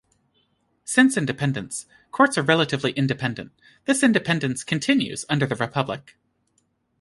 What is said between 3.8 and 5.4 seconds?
this independence continues